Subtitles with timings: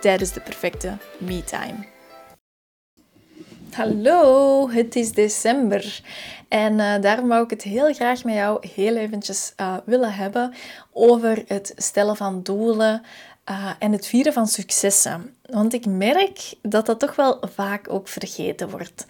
[0.00, 1.86] tijdens de perfecte me-time.
[3.72, 6.00] Hallo, het is december
[6.48, 10.54] en uh, daarom wou ik het heel graag met jou heel eventjes uh, willen hebben
[10.92, 13.02] over het stellen van doelen
[13.50, 15.34] uh, en het vieren van successen.
[15.42, 19.06] Want ik merk dat dat toch wel vaak ook vergeten wordt.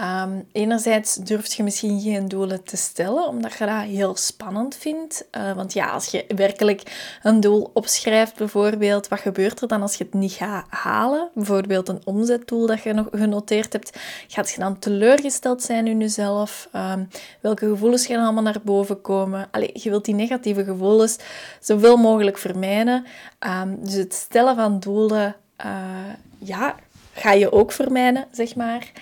[0.00, 5.28] Um, enerzijds durf je misschien geen doelen te stellen, omdat je dat heel spannend vindt.
[5.36, 9.94] Uh, want ja, als je werkelijk een doel opschrijft, bijvoorbeeld, wat gebeurt er dan als
[9.94, 11.30] je het niet gaat halen?
[11.34, 13.98] Bijvoorbeeld een omzetdoel dat je nog genoteerd hebt.
[14.28, 16.68] Gaat je dan teleurgesteld zijn in jezelf?
[16.76, 17.08] Um,
[17.40, 19.48] welke gevoelens gaan allemaal naar boven komen?
[19.50, 21.18] Allee, je wilt die negatieve gevoelens
[21.60, 23.04] zoveel mogelijk vermijden.
[23.40, 26.74] Um, dus het stellen van doelen, uh, ja,
[27.12, 28.92] ga je ook vermijden, zeg maar.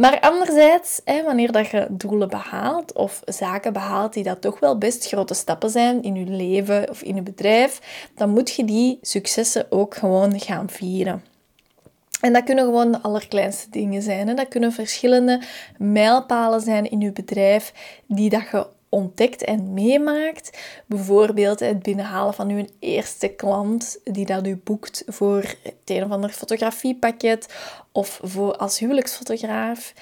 [0.00, 4.78] Maar anderzijds, hè, wanneer dat je doelen behaalt of zaken behaalt die dat toch wel
[4.78, 7.80] best grote stappen zijn in je leven of in je bedrijf,
[8.14, 11.24] dan moet je die successen ook gewoon gaan vieren.
[12.20, 14.28] En dat kunnen gewoon de allerkleinste dingen zijn.
[14.28, 14.34] Hè.
[14.34, 15.42] Dat kunnen verschillende
[15.78, 17.72] mijlpalen zijn in je bedrijf
[18.06, 20.58] die dat je ontdekt en meemaakt.
[20.86, 26.10] Bijvoorbeeld het binnenhalen van uw eerste klant die dat u boekt voor het een of
[26.10, 27.54] ander fotografiepakket
[27.92, 29.92] of voor als huwelijksfotograaf.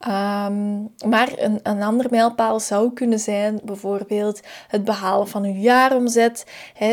[0.00, 6.44] Um, maar een, een ander mijlpaal zou kunnen zijn bijvoorbeeld het behalen van uw jaaromzet.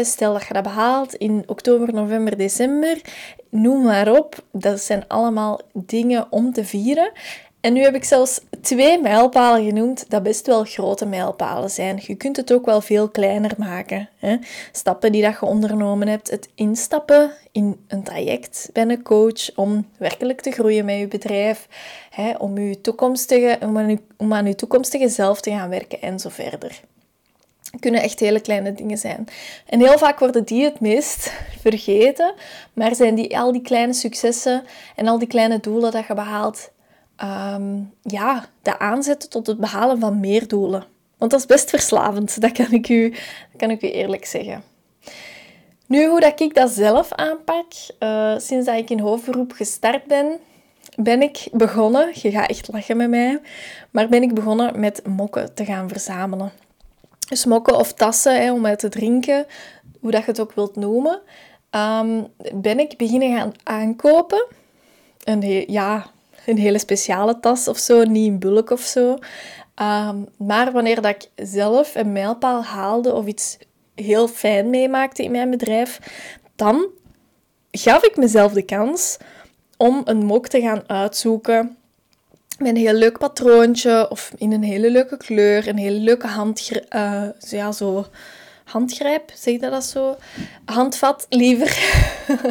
[0.02, 3.02] stel dat je dat behaalt in oktober, november, december.
[3.50, 4.44] Noem maar op.
[4.52, 7.12] Dat zijn allemaal dingen om te vieren.
[7.64, 12.00] En nu heb ik zelfs twee mijlpalen genoemd, dat best wel grote mijlpalen zijn.
[12.01, 14.09] Je kunt het ook wel veel kleiner maken.
[14.18, 14.38] Hè?
[14.72, 19.88] Stappen die dat je ondernomen hebt, het instappen in een traject bij een coach om
[19.97, 21.68] werkelijk te groeien met je bedrijf,
[22.09, 22.35] hè?
[22.38, 23.57] Om, je toekomstige,
[24.18, 26.81] om, aan je, toekomstige zelf te gaan werken en zo verder.
[27.72, 29.25] Het kunnen echt hele kleine dingen zijn.
[29.66, 32.34] En heel vaak worden die het meest vergeten,
[32.74, 34.63] maar zijn die, al die kleine successen
[34.95, 36.72] en al die kleine doelen dat je behaalt,
[37.24, 40.85] um, ja, de aanzetten tot het behalen van meer doelen.
[41.18, 43.13] Want dat is best verslavend, dat kan ik u,
[43.57, 44.63] kan ik u eerlijk zeggen.
[45.88, 47.66] Nu, hoe dat ik dat zelf aanpak,
[48.00, 50.40] uh, sinds dat ik in hoofdberoep gestart ben,
[50.96, 53.41] ben ik begonnen, je gaat echt lachen met mij,
[53.91, 56.51] maar ben ik begonnen met mokken te gaan verzamelen.
[57.30, 59.45] Dus mokken of tassen hè, om uit te drinken,
[60.00, 61.22] hoe dat je het ook wilt noemen,
[61.72, 64.45] um, ben ik beginnen gaan aankopen.
[65.24, 65.41] En
[65.72, 66.06] ja,
[66.46, 69.18] een hele speciale tas of zo, niet een bulk of zo.
[69.76, 73.58] Ehm, maar wanneer dat ik zelf een mijlpaal haalde of iets
[73.96, 76.00] heel fijn meemaakte in mijn bedrijf,
[76.56, 76.88] dan
[77.72, 79.18] gaf ik mezelf de kans
[79.78, 81.78] om een mok te gaan uitzoeken
[82.58, 86.28] met een heel leuk patroontje of in een hele leuke kleur, een hele leuke
[86.96, 88.06] uh, ja, zo
[88.64, 90.16] handgrijp, zeg dat dat zo?
[90.66, 91.78] Handvat, liever.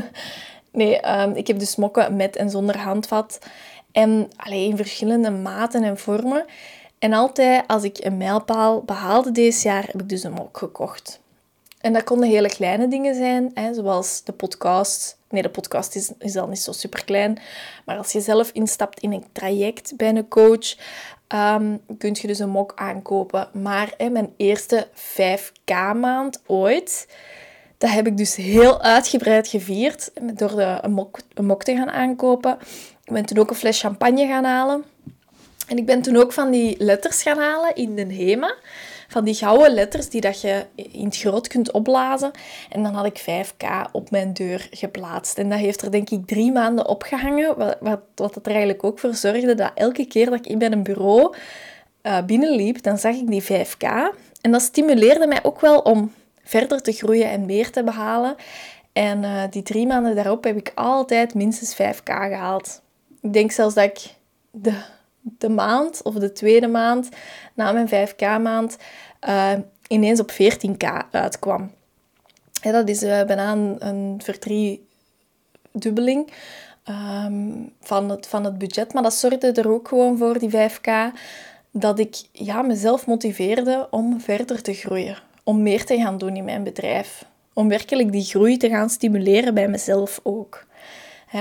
[0.72, 3.38] nee, um, ik heb dus mokken met en zonder handvat.
[3.92, 6.44] En in verschillende maten en vormen.
[6.98, 11.20] En altijd als ik een mijlpaal behaalde deze jaar, heb ik dus een mok gekocht.
[11.80, 15.18] En dat konden hele kleine dingen zijn, hè, zoals de podcast.
[15.28, 17.38] Nee, de podcast is, is al niet zo super klein.
[17.84, 20.76] Maar als je zelf instapt in een traject bij een coach,
[21.28, 23.48] um, kun je dus een mok aankopen.
[23.52, 27.08] Maar mijn eerste 5K maand ooit,
[27.78, 31.90] dat heb ik dus heel uitgebreid gevierd door de, een, mok, een mok te gaan
[31.90, 32.58] aankopen.
[33.12, 34.84] Ik ben toen ook een fles champagne gaan halen.
[35.68, 38.54] En ik ben toen ook van die letters gaan halen in de HEMA.
[39.08, 42.30] Van die gouden letters die dat je in het groot kunt opblazen.
[42.68, 45.38] En dan had ik 5K op mijn deur geplaatst.
[45.38, 47.58] En dat heeft er denk ik drie maanden opgehangen.
[47.58, 50.72] Wat, wat, wat er eigenlijk ook voor zorgde dat elke keer dat ik in bij
[50.72, 51.34] een bureau
[52.02, 53.86] uh, binnenliep, dan zag ik die 5K.
[54.40, 56.12] En dat stimuleerde mij ook wel om
[56.44, 58.34] verder te groeien en meer te behalen.
[58.92, 62.81] En uh, die drie maanden daarop heb ik altijd minstens 5K gehaald.
[63.22, 64.14] Ik denk zelfs dat ik
[64.50, 64.82] de,
[65.20, 67.08] de maand of de tweede maand
[67.54, 68.76] na mijn 5K-maand
[69.28, 69.52] uh,
[69.88, 71.70] ineens op 14K uitkwam.
[72.62, 76.32] Dat is uh, bijna een, een verdriedubbeling
[76.88, 78.92] um, van, het, van het budget.
[78.92, 80.90] Maar dat zorgde er ook gewoon voor, die 5K,
[81.70, 85.18] dat ik ja, mezelf motiveerde om verder te groeien.
[85.44, 87.24] Om meer te gaan doen in mijn bedrijf.
[87.52, 90.66] Om werkelijk die groei te gaan stimuleren bij mezelf ook.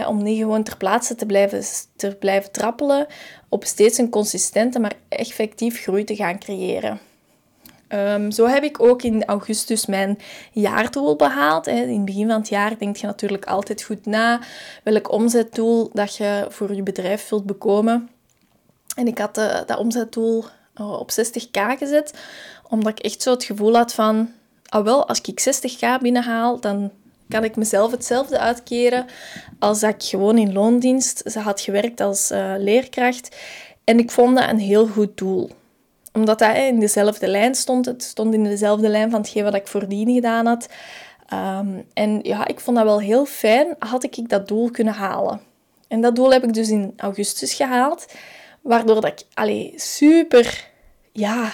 [0.08, 1.64] Om niet gewoon ter plaatse te blijven,
[1.96, 3.08] te blijven trappelen,
[3.50, 7.00] op steeds een consistente, maar effectief groei te gaan creëren.
[7.92, 10.20] Ehm, zo heb ik ook in augustus mijn
[10.52, 11.68] jaardoel behaald.
[11.68, 14.40] In het begin van het jaar denk je natuurlijk altijd goed na
[14.84, 18.10] welk omzetdoel dat je voor je bedrijf wilt bekomen.
[18.96, 20.44] En ik had uh, dat omzetdoel
[20.82, 22.14] uh, op 60k gezet,
[22.70, 24.30] omdat ik echt zo het gevoel had van,
[24.66, 26.92] ah wel, als ik 60k binnenhaal, dan
[27.32, 29.06] kan ik mezelf hetzelfde uitkeren
[29.60, 33.36] als dat ik gewoon in loondienst ze had gewerkt als uh, leerkracht.
[33.84, 35.50] En ik vond dat een heel goed doel
[36.14, 37.86] omdat dat in dezelfde lijn stond.
[37.86, 40.70] Het stond in dezelfde lijn van hetgeen wat ik voordien gedaan had.
[41.34, 45.42] Um, en ja, ik vond dat wel heel fijn, had ik dat doel kunnen halen.
[45.88, 48.06] En dat doel heb ik dus in augustus gehaald.
[48.62, 50.70] Waardoor dat ik allee, super
[51.12, 51.52] ja,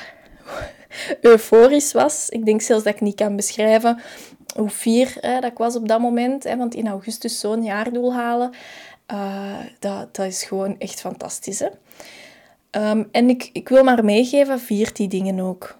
[1.21, 2.29] euforisch was.
[2.29, 4.01] Ik denk zelfs dat ik niet kan beschrijven
[4.57, 6.43] hoe fier hè, dat ik was op dat moment.
[6.43, 8.51] Want in augustus zo'n jaardoel halen,
[9.13, 11.59] uh, dat, dat is gewoon echt fantastisch.
[11.59, 11.67] Hè?
[12.69, 15.77] Ehm, en ik, ik wil maar meegeven, vier die dingen ook.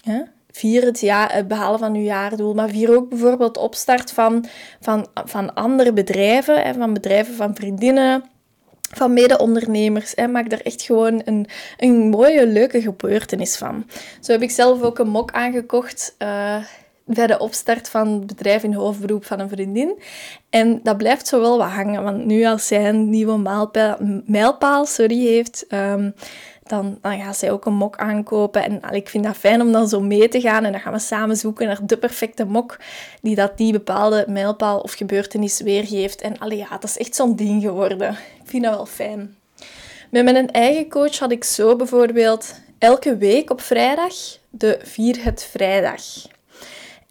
[0.00, 0.22] Hè?
[0.50, 4.44] Vier het, behalen van uw jaardoel, maar vier ook bijvoorbeeld opstart van,
[4.80, 8.24] van, van andere bedrijven, hè, van bedrijven van vriendinnen,
[8.90, 10.12] van mede-ondernemers.
[10.14, 10.26] Hè.
[10.26, 13.86] Maak daar echt gewoon een, een mooie, leuke gebeurtenis van.
[14.20, 16.14] Zo heb ik zelf ook een mok aangekocht.
[16.18, 16.64] Uh,
[17.04, 19.98] bij de opstart van het bedrijf in hoofdberoep van een vriendin.
[20.50, 23.96] En dat blijft zo wel wat hangen, want nu als zij een nieuwe mijlpaal,
[24.26, 26.14] mijlpaal sorry, heeft, um,
[26.62, 28.62] dan, dan gaat zij ook een mok aankopen.
[28.62, 30.98] En ik vind dat fijn om dan zo mee te gaan en dan gaan we
[30.98, 32.78] samen zoeken naar de perfecte mok
[33.22, 36.20] die dat die bepaalde mijlpaal of gebeurtenis weergeeft.
[36.20, 38.10] En allee, ja, dat is echt zo'n ding geworden.
[38.10, 39.36] Ik vind dat wel fijn.
[40.10, 44.14] Met mijn eigen coach had ik zo bijvoorbeeld elke week op vrijdag
[44.50, 46.02] de Vier het Vrijdag.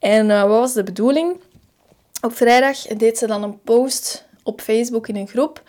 [0.04, 1.40] En uh, wat was de bedoeling?
[2.22, 5.62] Op vrijdag deed ze dan een post op Facebook in een groep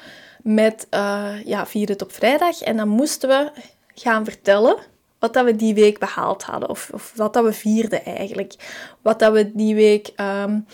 [0.43, 2.61] met uh, ja, Vier het op vrijdag.
[2.61, 3.51] En dan moesten we
[3.95, 4.77] gaan vertellen
[5.19, 6.69] wat dat we die week behaald hadden.
[6.69, 8.55] Of, of wat dat we vierden eigenlijk.
[9.03, 10.67] Wat dat we die week um,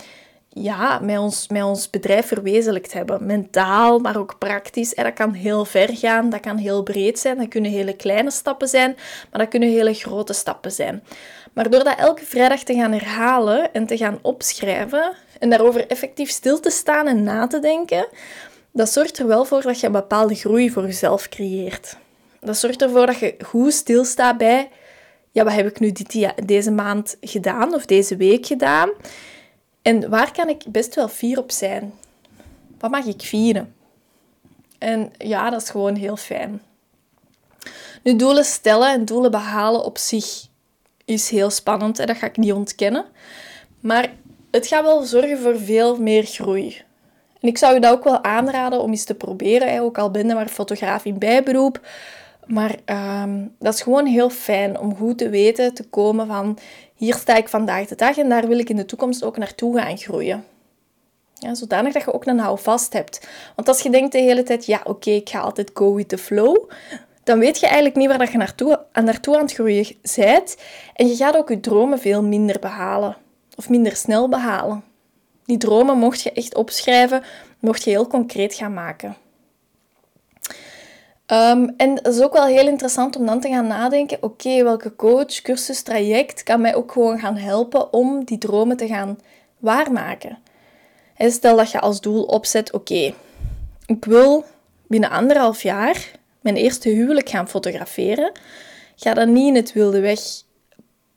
[0.53, 3.25] ja, met, ons, met ons bedrijf verwezenlijkt hebben.
[3.25, 4.93] Mentaal, maar ook praktisch.
[4.93, 7.37] En dat kan heel ver gaan, dat kan heel breed zijn.
[7.37, 8.95] Dat kunnen hele kleine stappen zijn,
[9.31, 11.03] maar dat kunnen hele grote stappen zijn.
[11.53, 16.29] Maar door dat elke vrijdag te gaan herhalen en te gaan opschrijven en daarover effectief
[16.29, 18.07] stil te staan en na te denken,
[18.71, 21.97] dat zorgt er wel voor dat je een bepaalde groei voor jezelf creëert.
[22.39, 24.69] Dat zorgt ervoor dat je goed stilstaat bij,
[25.31, 28.89] ja, wat heb ik nu dit, deze maand gedaan of deze week gedaan?
[29.81, 31.93] En waar kan ik best wel fier op zijn?
[32.79, 33.75] Wat mag ik vieren?
[34.77, 36.61] En ja, dat is gewoon heel fijn.
[38.03, 40.47] Nu, doelen stellen en doelen behalen op zich
[41.05, 43.05] is heel spannend en dat ga ik niet ontkennen.
[43.79, 44.13] Maar
[44.51, 46.81] het gaat wel zorgen voor veel meer groei.
[47.39, 50.27] En ik zou je dat ook wel aanraden om eens te proberen, ook al ben
[50.27, 51.87] je maar fotograaf in bijberoep.
[52.45, 56.57] Maar ehm, dat is gewoon heel fijn om goed te weten te komen van
[57.01, 59.79] hier sta ik vandaag de dag en daar wil ik in de toekomst ook naartoe
[59.79, 60.45] gaan groeien.
[61.33, 63.27] Ja, zodanig dat je ook een houvast hebt.
[63.55, 66.17] Want als je denkt de hele tijd, ja oké, ik ga altijd go with the
[66.17, 66.69] flow,
[67.23, 70.57] dan weet je eigenlijk niet waar dat je naartoe, aan, naartoe aan het groeien bent.
[70.93, 73.17] En je gaat ook je dromen veel minder behalen.
[73.55, 74.83] Of minder snel behalen.
[75.45, 77.23] Die dromen mocht je echt opschrijven,
[77.59, 79.15] mocht je heel concreet gaan maken.
[81.31, 84.95] Ehm, en het is ook wel heel interessant om dan te gaan nadenken: oké, welke
[84.95, 89.19] coach, cursus, traject kan mij ook gewoon gaan helpen om die dromen te gaan
[89.59, 90.37] waarmaken?
[91.15, 93.13] En stel dat je als doel opzet: oké,
[93.85, 94.45] ik wil
[94.87, 96.11] binnen anderhalf jaar
[96.41, 98.31] mijn eerste huwelijk gaan fotograferen.
[98.95, 100.19] Ga dan niet in het wilde weg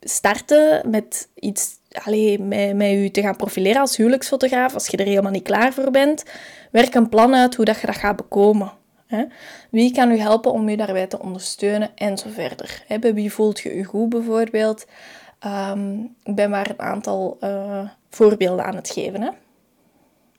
[0.01, 5.05] starten met iets, alleen met, met je te gaan profileren als huwelijksfotograaf als je er
[5.05, 6.23] helemaal niet klaar voor bent.
[6.71, 8.83] Werk een plan uit hoe dat je dat gaat bekomen.
[9.69, 12.83] Wie kan u helpen om u daarbij te ondersteunen en zo verder?
[12.99, 14.85] Bij wie voelt je u goed bijvoorbeeld?
[15.45, 19.21] Um, ik ben maar een aantal uh, voorbeelden aan het geven.
[19.21, 19.29] Hè?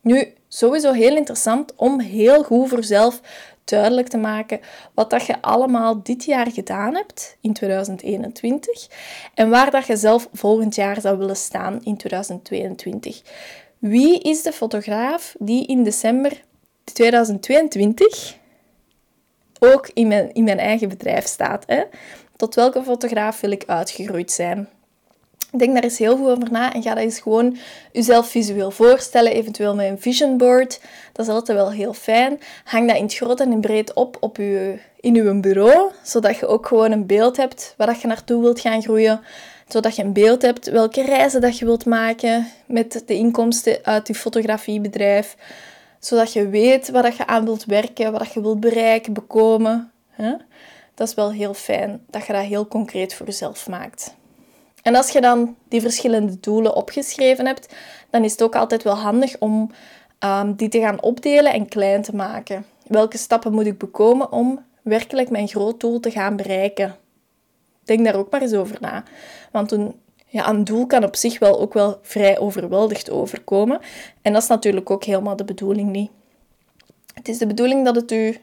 [0.00, 3.20] Nu, sowieso heel interessant om heel goed voor jezelf
[3.64, 4.60] duidelijk te maken
[4.94, 8.88] wat dat je allemaal dit jaar gedaan hebt in 2021
[9.34, 13.22] en waar dat je zelf volgend jaar zou willen staan in 2022.
[13.78, 16.42] Wie is de fotograaf die in december
[16.84, 18.38] 2022
[19.58, 21.64] ook in mijn, in mijn eigen bedrijf staat?
[21.66, 21.82] Hè?
[22.36, 24.68] Tot welke fotograaf wil ik uitgegroeid zijn?
[25.56, 27.56] Denk daar eens heel goed over na en ga dat eens gewoon
[27.92, 30.80] jezelf visueel voorstellen, eventueel met een vision board.
[31.12, 32.40] Dat is altijd wel heel fijn.
[32.64, 36.38] Hang dat in het groot en in breed op, op je, in je bureau, zodat
[36.38, 39.20] je ook gewoon een beeld hebt waar je naartoe wilt gaan groeien.
[39.68, 44.06] Zodat je een beeld hebt welke reizen dat je wilt maken met de inkomsten uit
[44.06, 45.36] je fotografiebedrijf.
[45.98, 49.92] Zodat je weet wat je aan wilt werken, wat je wilt bereiken, bekomen.
[50.94, 54.14] Dat is wel heel fijn dat je dat heel concreet voor jezelf maakt.
[54.82, 57.74] En als je dan die verschillende doelen opgeschreven hebt,
[58.10, 59.70] dan is het ook altijd wel handig om
[60.24, 62.66] um, die te gaan opdelen en klein te maken.
[62.86, 66.96] Welke stappen moet ik bekomen om werkelijk mijn groot doel te gaan bereiken?
[67.84, 69.02] Denk daar ook maar eens over na.
[69.50, 69.94] Want een,
[70.36, 73.80] ja, een doel kan op zich wel ook wel vrij overweldigd overkomen.
[74.22, 76.10] En dat is natuurlijk ook helemaal de bedoeling niet.
[77.14, 78.36] Het is de bedoeling dat het u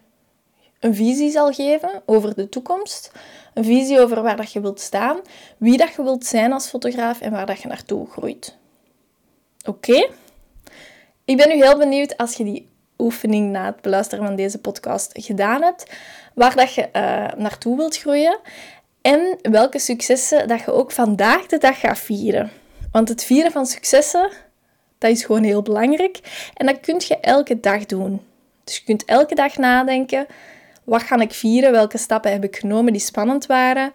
[0.80, 3.12] een visie zal geven over de toekomst.
[3.54, 5.20] Een visie over waar dat je wilt staan,
[5.58, 8.58] wie dat je wilt zijn als fotograaf en waar dat je naartoe groeit.
[9.66, 10.10] Oké?
[11.26, 15.10] Ik ben nu heel benieuwd als je die oefening na het beluisteren van deze podcast
[15.14, 15.92] gedaan hebt,
[16.34, 18.40] waar dat je uh, naartoe wilt groeien
[19.04, 22.52] en welke successen dat je ook vandaag de dag gaat vieren.
[22.92, 24.30] Want het vieren van successen,
[24.98, 26.20] dat is gewoon heel belangrijk
[26.54, 28.22] en dat kun je elke dag doen.
[28.64, 30.26] Dus je kunt elke dag nadenken,
[30.84, 31.72] wat ga ik vieren?
[31.72, 33.92] Welke stappen heb ik genomen die spannend waren?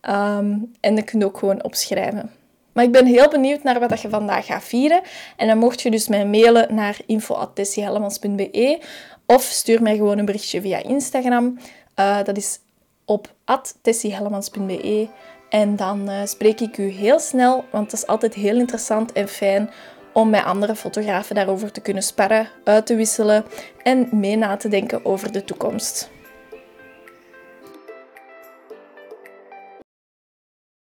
[0.00, 2.30] Ehm, en dat kun je ook gewoon opschrijven.
[2.72, 5.00] Maar ik ben heel benieuwd naar wat je vandaag gaat vieren.
[5.36, 8.80] En dan mocht je dus mij mailen naar info.tessiehellemans.be
[9.26, 11.58] of stuur mij gewoon een berichtje via Instagram.
[11.96, 12.58] Uh, dat is
[13.10, 13.34] op
[13.82, 15.08] tessiehellemans.be.
[15.48, 19.28] En dan uh, spreek ik u heel snel, want het is altijd heel interessant en
[19.28, 19.70] fijn
[20.12, 23.44] om met andere fotografen daarover te kunnen sparren, uit te wisselen
[23.82, 26.10] en mee na te denken over de toekomst.